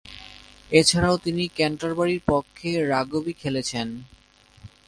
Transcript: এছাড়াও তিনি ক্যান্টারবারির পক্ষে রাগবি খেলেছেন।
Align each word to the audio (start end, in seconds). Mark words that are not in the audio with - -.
এছাড়াও 0.71 1.15
তিনি 1.17 1.43
ক্যান্টারবারির 1.57 2.21
পক্ষে 2.27 2.69
রাগবি 2.91 3.33
খেলেছেন। 3.33 3.87